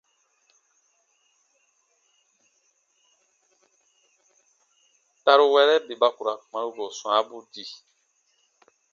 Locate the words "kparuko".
6.41-6.83